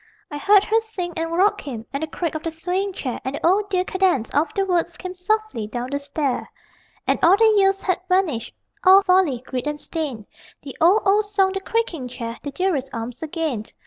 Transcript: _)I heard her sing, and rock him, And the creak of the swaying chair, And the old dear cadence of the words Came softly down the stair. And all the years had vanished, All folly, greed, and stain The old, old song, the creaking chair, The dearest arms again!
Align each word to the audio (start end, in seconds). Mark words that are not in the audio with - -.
_)I 0.31 0.39
heard 0.39 0.63
her 0.63 0.79
sing, 0.79 1.13
and 1.15 1.31
rock 1.31 1.61
him, 1.61 1.85
And 1.93 2.01
the 2.01 2.07
creak 2.07 2.33
of 2.33 2.41
the 2.41 2.49
swaying 2.49 2.93
chair, 2.93 3.19
And 3.23 3.35
the 3.35 3.45
old 3.45 3.69
dear 3.69 3.83
cadence 3.83 4.31
of 4.33 4.47
the 4.55 4.65
words 4.65 4.97
Came 4.97 5.13
softly 5.13 5.67
down 5.67 5.91
the 5.91 5.99
stair. 5.99 6.49
And 7.05 7.19
all 7.21 7.37
the 7.37 7.53
years 7.55 7.83
had 7.83 8.01
vanished, 8.09 8.51
All 8.83 9.03
folly, 9.03 9.43
greed, 9.45 9.67
and 9.67 9.79
stain 9.79 10.25
The 10.63 10.75
old, 10.81 11.03
old 11.05 11.25
song, 11.25 11.51
the 11.53 11.59
creaking 11.61 12.07
chair, 12.07 12.39
The 12.41 12.49
dearest 12.49 12.89
arms 12.91 13.21
again! 13.21 13.65